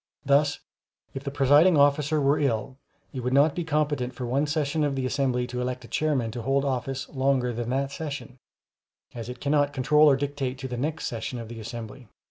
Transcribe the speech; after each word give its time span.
Thus, 0.25 0.57
if 1.13 1.23
the 1.23 1.29
presiding 1.29 1.77
officer 1.77 2.19
were 2.19 2.39
ill, 2.39 2.75
it 3.13 3.19
would 3.19 3.33
not 3.33 3.53
be 3.53 3.63
competent 3.63 4.15
for 4.15 4.25
one 4.25 4.47
session 4.47 4.83
of 4.83 4.95
the 4.95 5.05
assembly 5.05 5.45
to 5.45 5.61
elect 5.61 5.85
a 5.85 5.87
chairman 5.87 6.31
to 6.31 6.41
hold 6.41 6.65
office 6.65 7.07
longer 7.09 7.53
than 7.53 7.69
that 7.69 7.91
session, 7.91 8.39
as 9.13 9.29
it 9.29 9.39
cannot 9.39 9.73
control 9.73 10.09
or 10.09 10.15
dictate 10.15 10.57
to 10.57 10.67
the 10.67 10.75
next 10.75 11.05
session 11.05 11.37
of 11.37 11.49
the 11.49 11.59
assembly. 11.59 12.07